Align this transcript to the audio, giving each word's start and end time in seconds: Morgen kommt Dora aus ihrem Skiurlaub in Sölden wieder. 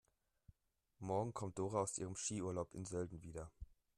Morgen 0.97 1.31
kommt 1.31 1.59
Dora 1.59 1.79
aus 1.81 1.99
ihrem 1.99 2.15
Skiurlaub 2.15 2.73
in 2.73 2.85
Sölden 2.85 3.21
wieder. 3.21 3.51